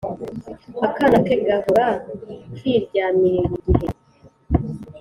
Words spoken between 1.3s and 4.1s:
gahora kiryamiye burigihe